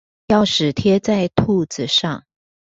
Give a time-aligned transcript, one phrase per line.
[0.29, 2.23] 鑰匙貼在兔子上